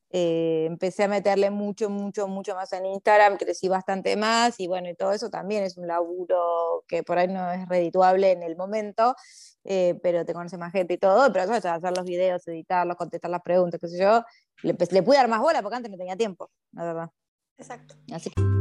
Eh, 0.09 0.63
empecé 0.65 1.03
a 1.03 1.09
meterle 1.09 1.49
mucho, 1.51 1.89
mucho, 1.89 2.29
mucho 2.29 2.55
más 2.55 2.71
en 2.71 2.85
Instagram, 2.85 3.35
crecí 3.35 3.67
bastante 3.67 4.15
más 4.15 4.57
y 4.57 4.65
bueno, 4.65 4.89
y 4.89 4.95
todo 4.95 5.11
eso 5.11 5.29
también 5.29 5.65
es 5.65 5.75
un 5.75 5.85
laburo 5.85 6.85
que 6.87 7.03
por 7.03 7.17
ahí 7.17 7.27
no 7.27 7.51
es 7.51 7.67
redituable 7.67 8.31
en 8.31 8.41
el 8.41 8.55
momento, 8.55 9.17
eh, 9.65 9.99
pero 10.01 10.23
te 10.23 10.33
conoce 10.33 10.57
más 10.57 10.71
gente 10.71 10.93
y 10.93 10.97
todo, 10.97 11.29
pero 11.33 11.43
eso 11.43 11.55
es 11.55 11.65
hacer 11.65 11.97
los 11.97 12.05
videos, 12.05 12.47
editarlos, 12.47 12.95
contestar 12.95 13.29
las 13.31 13.41
preguntas, 13.41 13.81
qué 13.81 13.89
sé 13.89 13.99
yo, 13.99 14.23
le, 14.63 14.77
empe- 14.77 14.89
le 14.89 15.03
pude 15.03 15.17
dar 15.17 15.27
más 15.27 15.41
bola 15.41 15.61
porque 15.61 15.75
antes 15.75 15.91
no 15.91 15.97
tenía 15.97 16.15
tiempo, 16.15 16.51
la 16.71 16.85
verdad. 16.85 17.09
Exacto. 17.57 17.95
Así 18.13 18.29
que 18.29 18.56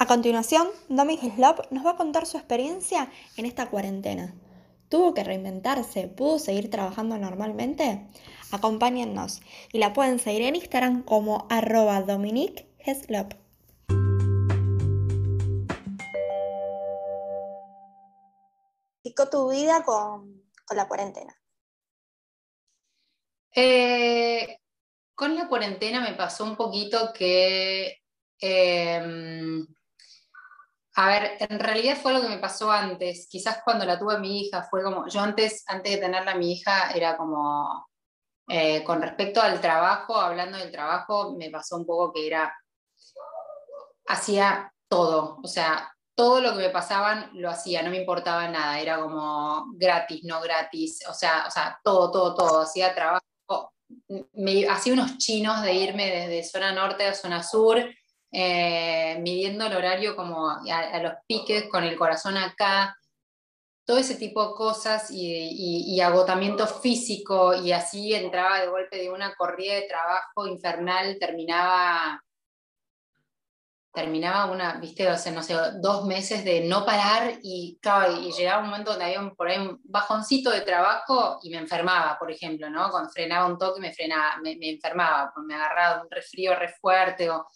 A 0.00 0.06
continuación, 0.06 0.68
Domi 0.88 1.18
Slop 1.18 1.70
nos 1.70 1.84
va 1.84 1.90
a 1.90 1.96
contar 1.96 2.26
su 2.26 2.36
experiencia 2.36 3.10
en 3.36 3.46
esta 3.46 3.68
cuarentena. 3.68 4.34
¿Tuvo 4.88 5.12
que 5.12 5.24
reinventarse? 5.24 6.08
¿Pudo 6.08 6.38
seguir 6.38 6.70
trabajando 6.70 7.18
normalmente? 7.18 8.06
Acompáñennos 8.52 9.40
y 9.72 9.78
la 9.78 9.92
pueden 9.92 10.18
seguir 10.18 10.42
en 10.42 10.56
Instagram 10.56 11.02
como 11.02 11.46
arroba 11.50 12.00
Dominique 12.02 12.66
Heslop. 12.78 13.34
tu 19.26 19.50
vida 19.50 19.82
con, 19.84 20.44
con 20.64 20.76
la 20.76 20.86
cuarentena? 20.86 21.34
Eh, 23.54 24.58
con 25.14 25.34
la 25.34 25.48
cuarentena 25.48 26.00
me 26.00 26.14
pasó 26.14 26.44
un 26.44 26.56
poquito 26.56 27.12
que, 27.12 28.02
em, 28.38 29.66
a 31.00 31.06
ver, 31.06 31.36
en 31.38 31.60
realidad 31.60 31.96
fue 31.96 32.12
lo 32.12 32.20
que 32.20 32.28
me 32.28 32.38
pasó 32.38 32.72
antes. 32.72 33.28
Quizás 33.30 33.62
cuando 33.64 33.84
la 33.84 34.00
tuve 34.00 34.18
mi 34.18 34.40
hija 34.40 34.64
fue 34.68 34.82
como, 34.82 35.06
yo 35.06 35.20
antes, 35.20 35.62
antes 35.68 35.92
de 35.92 35.98
tenerla 35.98 36.34
mi 36.34 36.54
hija, 36.54 36.90
era 36.90 37.16
como, 37.16 37.86
eh, 38.48 38.82
con 38.82 39.00
respecto 39.00 39.40
al 39.40 39.60
trabajo, 39.60 40.16
hablando 40.16 40.58
del 40.58 40.72
trabajo, 40.72 41.36
me 41.38 41.50
pasó 41.50 41.76
un 41.76 41.86
poco 41.86 42.12
que 42.12 42.26
era, 42.26 42.52
hacía 44.08 44.72
todo, 44.88 45.38
o 45.40 45.46
sea, 45.46 45.94
todo 46.16 46.40
lo 46.40 46.50
que 46.54 46.64
me 46.64 46.70
pasaban 46.70 47.30
lo 47.34 47.48
hacía, 47.48 47.84
no 47.84 47.90
me 47.90 47.98
importaba 48.00 48.48
nada, 48.48 48.80
era 48.80 48.98
como 48.98 49.66
gratis, 49.74 50.24
no 50.24 50.40
gratis, 50.40 51.04
o 51.08 51.14
sea, 51.14 51.44
o 51.46 51.50
sea 51.52 51.78
todo, 51.84 52.10
todo, 52.10 52.34
todo, 52.34 52.60
hacía 52.62 52.92
trabajo. 52.92 53.22
Me 54.32 54.66
hacía 54.66 54.94
unos 54.94 55.16
chinos 55.18 55.62
de 55.62 55.74
irme 55.74 56.10
desde 56.10 56.42
zona 56.42 56.72
norte 56.72 57.06
a 57.06 57.14
zona 57.14 57.44
sur, 57.44 57.88
eh, 58.30 59.18
midiendo 59.20 59.66
el 59.66 59.76
horario 59.76 60.14
como 60.16 60.48
a, 60.48 61.02
los 61.02 61.14
piques, 61.26 61.68
con 61.68 61.84
el 61.84 61.96
corazón 61.96 62.36
acá, 62.36 62.96
todo 63.84 63.98
ese 63.98 64.16
tipo 64.16 64.46
de 64.46 64.54
cosas 64.54 65.10
y, 65.10 66.00
agotamiento 66.00 66.66
físico, 66.66 67.54
y 67.54 67.72
así 67.72 68.14
entraba 68.14 68.60
de 68.60 68.68
golpe 68.68 68.98
de 68.98 69.10
una 69.10 69.34
corrida 69.34 69.74
de 69.74 69.88
trabajo 69.88 70.46
infernal, 70.46 71.16
terminaba 71.18 72.22
terminaba 73.98 74.46
una, 74.52 74.74
viste, 74.74 75.08
o 75.10 75.16
sea, 75.16 75.32
no 75.32 75.42
sé, 75.42 75.56
dos 75.80 76.04
meses 76.04 76.44
de 76.44 76.60
no 76.60 76.84
parar 76.84 77.38
y, 77.42 77.80
y 78.22 78.32
llegaba 78.32 78.62
un 78.62 78.70
momento 78.70 78.90
donde 78.90 79.06
había 79.06 79.20
un, 79.20 79.34
por 79.34 79.48
ahí 79.48 79.58
un 79.58 79.80
bajoncito 79.82 80.50
de 80.50 80.60
trabajo 80.60 81.40
y 81.42 81.50
me 81.50 81.56
enfermaba, 81.56 82.16
por 82.16 82.30
ejemplo, 82.30 82.70
¿no? 82.70 82.90
Cuando 82.90 83.10
frenaba 83.10 83.46
un 83.46 83.58
toque 83.58 83.80
me 83.80 83.92
frenaba, 83.92 84.36
me, 84.40 84.56
me 84.56 84.70
enfermaba, 84.70 85.32
me 85.44 85.54
agarraba 85.54 86.02
un 86.02 86.10
resfrío 86.10 86.54
re 86.54 86.68
fuerte 86.80 87.28
o 87.28 87.48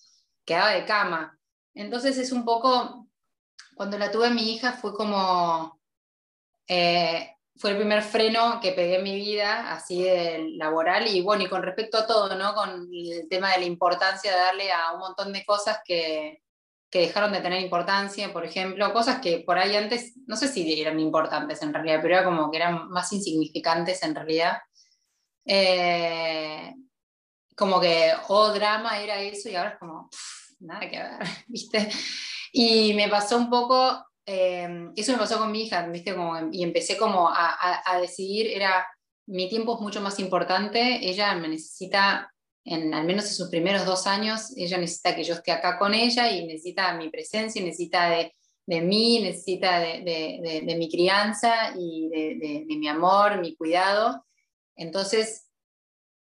quedaba 0.45 0.71
de 0.71 0.85
cama. 0.85 1.39
Entonces 1.75 2.19
es 2.19 2.33
un 2.33 2.45
poco, 2.45 3.09
cuando 3.75 3.99
la 3.99 4.11
tuve 4.11 4.31
mi 4.31 4.53
hija 4.53 4.73
fue 4.73 4.95
como, 4.95 5.81
eh, 6.69 7.37
fue 7.57 7.71
el 7.71 7.77
primer 7.77 8.03
freno 8.03 8.61
que 8.61 8.73
pegué 8.73 8.97
en 8.97 9.05
mi 9.05 9.15
vida, 9.15 9.73
así 9.73 10.03
de 10.03 10.49
laboral, 10.57 11.07
y 11.07 11.21
bueno, 11.21 11.45
y 11.45 11.49
con 11.49 11.63
respecto 11.63 11.99
a 11.99 12.07
todo, 12.07 12.35
¿no? 12.37 12.55
Con 12.55 12.89
el 12.93 13.29
tema 13.29 13.53
de 13.53 13.61
la 13.61 13.67
importancia 13.67 14.33
de 14.33 14.39
darle 14.39 14.73
a 14.73 14.93
un 14.93 15.01
montón 15.01 15.33
de 15.33 15.45
cosas 15.45 15.81
que, 15.85 16.43
que 16.93 17.01
dejaron 17.01 17.33
de 17.33 17.41
tener 17.41 17.63
importancia, 17.63 18.33
por 18.35 18.45
ejemplo, 18.45 18.93
cosas 18.93 19.21
que 19.21 19.41
por 19.47 19.59
ahí 19.59 19.75
antes, 19.77 20.13
no 20.27 20.37
sé 20.37 20.47
si 20.47 20.79
eran 20.79 21.01
importantes 21.01 21.63
en 21.63 21.73
realidad, 21.73 22.01
pero 22.03 22.17
era 22.17 22.25
como 22.25 22.51
que 22.51 22.59
eran 22.59 22.91
más 22.91 23.11
insignificantes 23.15 24.03
en 24.03 24.15
realidad. 24.15 24.59
Eh, 25.47 26.75
como 27.57 27.81
que, 27.81 28.13
oh, 28.29 28.53
drama 28.53 29.01
era 29.01 29.21
eso, 29.21 29.49
y 29.49 29.57
ahora 29.57 29.71
es 29.71 29.79
como, 29.79 30.09
nada 30.61 30.81
que 30.89 30.99
ver, 30.99 31.19
¿viste? 31.49 31.91
Y 32.53 32.95
me 32.95 33.09
pasó 33.09 33.37
un 33.37 33.49
poco 33.49 34.05
Em, 34.25 34.93
eso 34.95 35.13
me 35.13 35.19
pasó 35.19 35.39
con 35.39 35.51
mi 35.51 35.63
hija, 35.63 35.87
¿viste? 35.89 36.15
Como, 36.15 36.51
y 36.53 36.63
empecé 36.63 36.97
como 36.97 37.29
a, 37.29 37.83
a, 37.85 38.01
decidir, 38.01 38.47
era, 38.47 38.87
mi 39.27 39.49
tiempo 39.49 39.75
es 39.75 39.81
mucho 39.81 40.01
más 40.01 40.19
importante, 40.21 41.01
ella 41.03 41.35
me 41.35 41.49
necesita, 41.49 42.33
en, 42.65 42.95
al 42.95 43.05
menos 43.05 43.27
en 43.27 43.35
sus 43.35 43.49
primeros 43.49 43.85
dos 43.85 44.07
años, 44.07 44.57
ella 44.57 44.79
necesita 44.79 45.17
que 45.17 45.25
yo 45.25 45.35
esté 45.35 45.51
acá 45.51 45.79
con 45.79 45.93
ella 45.95 46.31
y 46.31 46.47
necesita 46.47 46.95
mi 46.95 47.11
presencia, 47.11 47.63
necesita 47.63 48.11
de, 48.11 48.35
de 48.67 48.81
mí, 48.81 49.21
necesita 49.21 49.81
de, 49.81 50.03
de, 50.03 50.63
de 50.65 50.75
mi 50.77 50.89
crianza 50.89 51.75
y 51.77 52.09
de, 52.09 52.65
mi 52.77 52.89
amor, 52.89 53.41
mi 53.41 53.57
cuidado. 53.57 54.25
Entonces, 54.77 55.51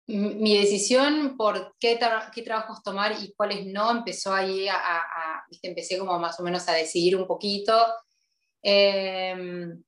mi 0.08 0.58
decisión 0.58 1.38
por 1.38 1.76
qué, 1.80 1.98
qué, 2.34 2.42
trabajos 2.42 2.84
tomar 2.84 3.14
y 3.22 3.34
cuáles 3.34 3.66
no 3.66 3.90
empezó 3.90 4.34
ahí 4.34 4.68
a, 4.68 4.76
a, 4.76 5.46
empecé 5.62 5.98
como 5.98 6.20
más 6.20 6.40
o 6.40 6.44
menos 6.44 6.68
a 6.68 6.74
decidir 6.74 7.16
un 7.16 7.26
poquito. 7.26 7.74
Em, 8.62 9.84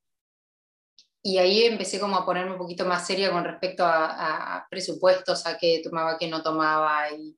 y 1.22 1.38
ahí 1.38 1.64
empecé 1.64 2.00
como 2.00 2.18
a 2.18 2.26
ponerme 2.26 2.52
un 2.52 2.58
poquito 2.58 2.86
más 2.86 3.08
seria 3.08 3.32
con 3.32 3.44
respecto 3.44 3.84
a, 3.86 4.68
presupuestos, 4.70 5.46
a 5.48 5.58
qué 5.58 5.82
tomaba, 5.84 6.18
qué 6.20 6.28
no 6.28 6.44
tomaba, 6.44 7.10
y 7.12 7.36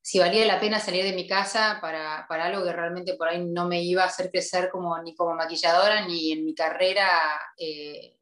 si 0.00 0.20
valía 0.20 0.46
la 0.46 0.60
pena 0.60 0.78
salir 0.78 1.02
de 1.04 1.12
mi 1.12 1.26
casa 1.26 1.78
para, 1.80 2.26
para, 2.28 2.44
algo 2.46 2.64
que 2.64 2.72
realmente 2.72 3.14
por 3.14 3.28
ahí 3.28 3.44
no 3.44 3.66
me 3.66 3.82
iba 3.82 4.04
a 4.04 4.06
hacer 4.06 4.30
crecer 4.30 4.70
como, 4.70 4.96
ni 5.02 5.14
como 5.16 5.34
maquilladora, 5.34 6.06
ni 6.06 6.32
en 6.32 6.44
mi 6.44 6.54
carrera, 6.54 7.08
eh, 7.58 8.16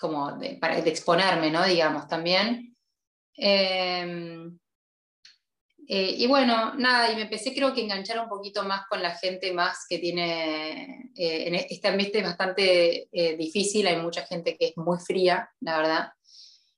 como 0.00 0.32
de, 0.38 0.56
para, 0.56 0.80
de 0.80 0.90
exponerme, 0.90 1.50
¿no? 1.50 1.64
Digamos, 1.66 2.08
también. 2.08 2.74
Em, 3.36 4.58
eh, 5.88 6.14
y 6.18 6.26
bueno, 6.26 6.74
nada, 6.74 7.10
y 7.12 7.16
me 7.16 7.22
empecé 7.22 7.54
creo 7.54 7.74
que 7.74 7.82
enganchar 7.82 8.20
un 8.20 8.28
poquito 8.28 8.62
más 8.62 8.86
con 8.88 9.02
la 9.02 9.16
gente 9.16 9.52
más 9.52 9.84
que 9.88 9.98
tiene, 9.98 11.10
eh, 11.14 11.48
en 11.48 11.54
este 11.54 11.88
ambiente 11.88 12.18
es 12.18 12.24
bastante 12.24 13.08
eh, 13.12 13.36
difícil, 13.36 13.86
hay 13.86 13.96
mucha 13.96 14.24
gente 14.24 14.56
que 14.56 14.68
es 14.68 14.76
muy 14.76 14.98
fría, 14.98 15.50
la 15.60 15.76
verdad, 15.78 16.12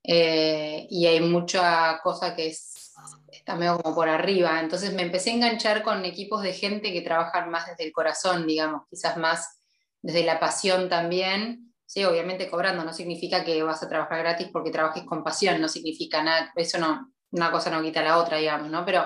y 0.02 1.06
hay 1.06 1.20
mucha 1.20 1.98
cosa 2.02 2.34
que 2.36 2.48
es, 2.48 2.92
está 3.32 3.56
medio 3.56 3.78
como 3.80 3.94
por 3.94 4.08
arriba, 4.08 4.60
entonces 4.60 4.92
me 4.92 5.02
empecé 5.02 5.30
a 5.30 5.34
enganchar 5.34 5.82
con 5.82 6.04
equipos 6.04 6.42
de 6.42 6.52
gente 6.52 6.92
que 6.92 7.00
trabajan 7.00 7.50
más 7.50 7.66
desde 7.66 7.84
el 7.84 7.92
corazón, 7.92 8.46
digamos, 8.46 8.82
quizás 8.90 9.16
más 9.16 9.60
desde 10.02 10.24
la 10.24 10.40
pasión 10.40 10.88
también, 10.88 11.73
Sí, 11.94 12.04
obviamente 12.04 12.50
cobrando 12.50 12.82
no 12.82 12.92
significa 12.92 13.44
que 13.44 13.62
vas 13.62 13.80
a 13.84 13.88
trabajar 13.88 14.18
gratis 14.18 14.48
porque 14.52 14.72
trabajes 14.72 15.04
con 15.04 15.22
pasión, 15.22 15.60
no 15.60 15.68
significa 15.68 16.24
nada, 16.24 16.52
eso 16.56 16.76
no, 16.78 17.12
una 17.30 17.52
cosa 17.52 17.70
no 17.70 17.80
quita 17.82 18.02
la 18.02 18.18
otra, 18.18 18.38
digamos, 18.38 18.68
¿no? 18.68 18.84
Pero 18.84 19.02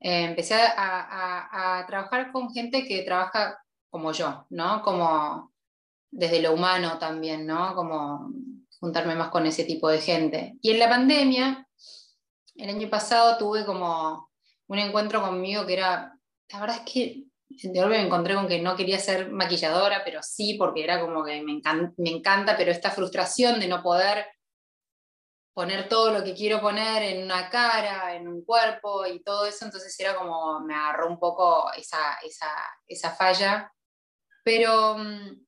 eh, 0.00 0.24
empecé 0.24 0.54
a, 0.54 1.84
trabajar 1.86 2.32
con 2.32 2.48
gente 2.54 2.86
que 2.86 3.02
trabaja 3.02 3.62
como 3.90 4.12
yo, 4.12 4.46
¿no? 4.48 4.80
Como 4.80 5.52
desde 6.10 6.40
lo 6.40 6.54
humano 6.54 6.98
también, 6.98 7.44
¿no? 7.46 7.74
Como 7.74 8.30
juntarme 8.80 9.14
más 9.14 9.28
con 9.28 9.44
ese 9.44 9.64
tipo 9.64 9.90
de 9.90 10.00
gente. 10.00 10.56
Y 10.62 10.70
en 10.70 10.78
la 10.78 10.88
pandemia, 10.88 11.68
el 12.54 12.70
año 12.70 12.88
pasado 12.88 13.36
tuve 13.36 13.66
como 13.66 14.30
un 14.68 14.78
encuentro 14.78 15.20
conmigo 15.20 15.66
que 15.66 15.74
era, 15.74 16.18
la 16.50 16.60
verdad 16.60 16.78
es 16.78 16.90
que 16.90 17.25
de 17.48 17.80
golpe 17.80 17.98
me 17.98 18.06
encontré 18.06 18.34
con 18.34 18.48
que 18.48 18.60
no 18.60 18.76
quería 18.76 18.98
ser 18.98 19.30
maquilladora, 19.30 20.02
pero 20.04 20.22
sí, 20.22 20.54
porque 20.54 20.84
era 20.84 21.00
como 21.00 21.24
que 21.24 21.42
me, 21.42 21.60
me 21.96 22.10
encanta, 22.10 22.56
pero 22.56 22.70
esta 22.70 22.90
frustración 22.90 23.60
de 23.60 23.68
no 23.68 23.82
poder 23.82 24.26
poner 25.56 25.88
todo 25.88 26.10
lo 26.10 26.22
que 26.22 26.34
quiero 26.34 26.60
poner 26.60 27.02
en 27.02 27.24
una 27.24 27.48
cara, 27.48 28.14
en 28.14 28.28
un 28.28 28.44
cuerpo 28.44 29.06
y 29.06 29.22
todo 29.22 29.46
eso, 29.46 29.64
entonces 29.64 29.98
era 29.98 30.14
como, 30.14 30.60
me 30.60 30.74
agarró 30.74 31.08
un 31.08 31.18
poco 31.18 31.72
esa, 31.72 32.18
esa, 32.22 32.50
esa 32.86 33.14
falla, 33.14 33.72
pero 34.44 34.98
mm, 34.98 35.46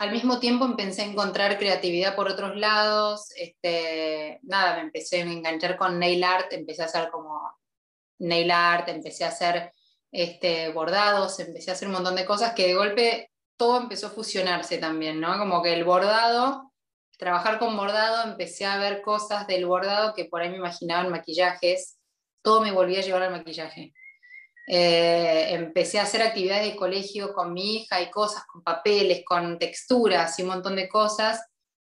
al 0.00 0.12
mismo 0.12 0.38
tiempo 0.38 0.66
empecé 0.66 1.00
a 1.00 1.06
encontrar 1.06 1.58
creatividad 1.58 2.14
por 2.14 2.28
otros 2.28 2.56
lados, 2.56 3.30
este, 3.36 4.38
nada, 4.42 4.76
me 4.76 4.82
empecé 4.82 5.22
a 5.22 5.24
enganchar 5.24 5.78
con 5.78 5.98
nail 5.98 6.22
art, 6.22 6.52
empecé 6.52 6.82
a 6.82 6.86
hacer 6.86 7.10
como 7.10 7.40
nail 8.18 8.50
art, 8.50 8.86
empecé 8.90 9.24
a 9.24 9.28
hacer 9.28 9.72
este, 10.10 10.70
bordados, 10.70 11.38
empecé 11.40 11.70
a 11.70 11.74
hacer 11.74 11.88
un 11.88 11.94
montón 11.94 12.16
de 12.16 12.24
cosas 12.24 12.54
que 12.54 12.66
de 12.66 12.74
golpe 12.74 13.30
todo 13.56 13.80
empezó 13.80 14.06
a 14.06 14.10
fusionarse 14.10 14.78
también, 14.78 15.20
¿no? 15.20 15.36
Como 15.36 15.62
que 15.62 15.74
el 15.74 15.84
bordado, 15.84 16.72
trabajar 17.18 17.58
con 17.58 17.76
bordado, 17.76 18.30
empecé 18.30 18.64
a 18.64 18.78
ver 18.78 19.02
cosas 19.02 19.46
del 19.46 19.66
bordado 19.66 20.14
que 20.14 20.26
por 20.26 20.40
ahí 20.40 20.48
me 20.48 20.58
imaginaban 20.58 21.10
maquillajes, 21.10 21.98
todo 22.40 22.62
me 22.62 22.70
volvía 22.70 23.00
a 23.00 23.02
llevar 23.02 23.24
al 23.24 23.32
maquillaje. 23.32 23.92
Eh, 24.68 25.48
empecé 25.54 25.98
a 25.98 26.02
hacer 26.02 26.22
actividades 26.22 26.70
de 26.70 26.76
colegio 26.76 27.32
con 27.32 27.52
mi 27.52 27.76
hija 27.76 28.00
y 28.00 28.10
cosas, 28.10 28.44
con 28.46 28.62
papeles, 28.62 29.22
con 29.24 29.58
texturas 29.58 30.38
y 30.38 30.42
un 30.42 30.48
montón 30.48 30.76
de 30.76 30.88
cosas 30.88 31.44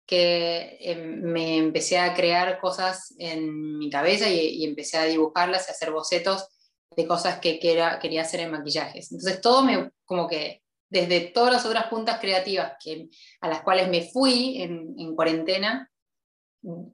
que 0.06 0.77
em, 0.82 1.22
me 1.22 1.58
empecé 1.58 2.00
a 2.00 2.13
crear 2.13 2.60
cosas 2.60 3.13
en 3.20 3.77
mi 3.77 3.89
cabeza 3.89 4.30
y, 4.30 4.39
y 4.39 4.65
empecé 4.65 4.98
a 4.98 5.03
dibujarlas 5.03 5.68
y 5.68 5.72
a 5.72 5.74
hacer 5.74 5.91
bocetos 5.91 6.48
de 6.95 7.07
cosas 7.07 7.39
que 7.39 7.60
quería 7.60 8.21
hacer 8.21 8.41
en 8.41 8.51
maquillajes. 8.51 9.12
Entonces 9.12 9.41
todo 9.41 9.63
me, 9.63 9.91
como 10.05 10.27
que 10.27 10.62
desde 10.89 11.21
todas 11.21 11.53
las 11.53 11.65
otras 11.65 11.88
puntas 11.88 12.19
creativas 12.19 12.74
que, 12.83 13.10
a 13.39 13.48
las 13.48 13.62
cuales 13.62 13.88
me 13.89 14.10
fui 14.12 14.62
en, 14.62 14.93
en 14.98 15.15
cuarentena, 15.15 15.89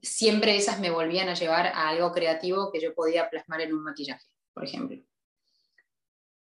siempre 0.02 0.56
esas 0.56 0.80
me 0.80 0.92
volvían 0.92 1.30
a 1.30 1.34
llevar 1.34 1.68
a 1.68 1.90
algo 1.90 2.12
creativo 2.12 2.72
que 2.72 2.80
yo 2.80 2.94
podía 2.94 3.30
plasmar 3.30 3.62
en 3.62 3.74
un 3.74 3.84
maquillaje, 3.84 4.26
por 4.54 4.64
ejemplo. 4.64 5.02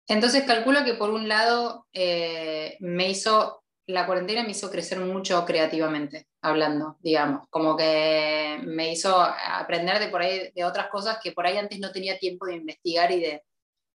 Entonces 0.07 0.43
calculo 0.43 0.83
que 0.83 0.93
por 0.93 1.09
un 1.09 1.27
lado 1.27 1.87
eh, 1.93 2.77
me 2.79 3.09
hizo 3.09 3.63
la 3.87 4.05
cuarentena 4.05 4.43
me 4.43 4.51
hizo 4.51 4.69
crecer 4.69 4.99
mucho 4.99 5.43
creativamente, 5.45 6.27
hablando, 6.41 6.97
digamos, 7.01 7.47
como 7.49 7.77
que 7.77 8.59
me 8.63 8.91
hizo 8.91 9.15
aprender 9.19 9.99
de 9.99 10.07
por 10.07 10.21
ahí 10.21 10.51
de 10.55 10.65
otras 10.65 10.87
cosas 10.87 11.19
que 11.21 11.31
por 11.31 11.45
ahí 11.45 11.57
antes 11.57 11.79
no 11.79 11.91
tenía 11.91 12.17
tiempo 12.17 12.45
de 12.45 12.55
investigar 12.55 13.11
y 13.11 13.19
de, 13.19 13.43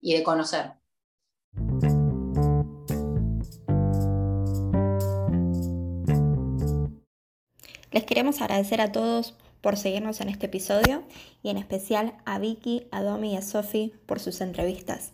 y 0.01 0.13
de 0.13 0.23
conocer. 0.23 0.73
Les 7.91 8.05
queremos 8.05 8.41
agradecer 8.41 8.81
a 8.81 8.91
todos 8.91 9.35
por 9.62 9.77
seguirnos 9.77 10.19
en 10.19 10.27
este 10.27 10.47
episodio 10.47 11.03
y 11.41 11.50
en 11.50 11.57
especial 11.57 12.15
a 12.25 12.38
Vicky, 12.38 12.88
a 12.91 13.01
Domi 13.01 13.33
y 13.33 13.38
a 13.38 13.41
Sofi 13.41 13.93
por 14.05 14.19
sus 14.19 14.41
entrevistas. 14.41 15.13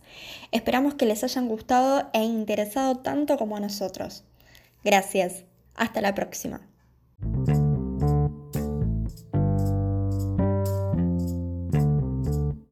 Esperamos 0.50 0.94
que 0.94 1.06
les 1.06 1.22
hayan 1.22 1.46
gustado 1.46 2.10
e 2.12 2.24
interesado 2.24 2.96
tanto 2.96 3.36
como 3.36 3.56
a 3.56 3.60
nosotros. 3.60 4.24
Gracias. 4.82 5.44
Hasta 5.74 6.00
la 6.00 6.14
próxima. 6.14 6.62
Thank 7.22 7.48
you. 7.48 7.59